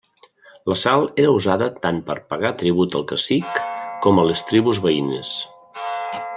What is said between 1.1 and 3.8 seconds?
era usada tant per pagar tribut al cacic